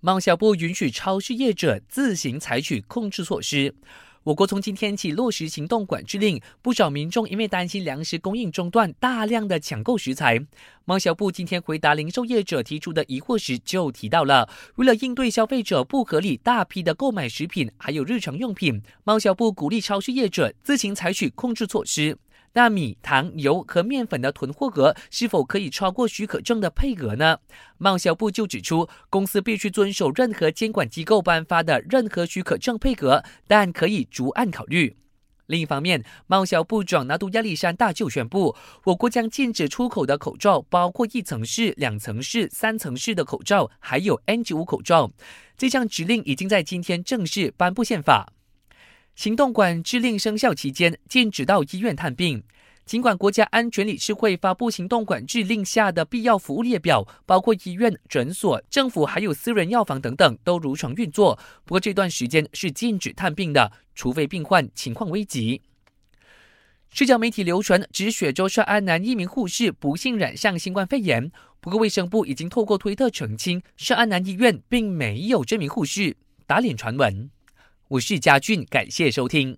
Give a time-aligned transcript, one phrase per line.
[0.00, 3.74] 贸销部允许超市业者自行采取控制措施。
[4.24, 10.44] 我国从今天起落实行动管制令，不少民众因为担心粮食供应中断，大量的抢购食材。
[10.84, 22.18] 贸销部今天回答零售业者提出的疑惑时，就提到了，为了应对消费者不合理大批的购买食品还有日常用品，贸销部鼓励超市业者自行采取控制措施。
[22.56, 27.38] 那米、糖、油和面粉的囤货额是否可以超过许可证的配额呢？
[27.76, 34.96] 贸销部就指出，公司必须遵守任何监管机构颁发的任何许可证配额，但可以逐案考虑。
[35.48, 45.10] 另一方面，贸销部长拿督亚历山大就宣布，我国将禁止出口的口罩，包括一层式、两层式、三层式的口罩，还有 N95 口罩。
[45.58, 48.32] 这项指令已经在今天正式颁布宪法。
[49.16, 52.44] 行动管制令生效期间，禁止到医院探病。
[52.84, 65.62] 尽管国家安全理事会发布行动管制令下的必要服务列表，包括医院、诊所、政府还有私人药房等等都如常运作，不过这段时间是禁止探病的，除非病患情况危急。
[66.90, 71.32] 社交媒体流传指雪州涉安南一名护士不幸染上新冠肺炎，
[71.62, 76.14] 不过卫生部已经透过推特澄清，涉安南医院并没有这名护士
[76.46, 77.30] 打脸传闻。
[77.88, 79.56] 我是嘉俊，感谢收听。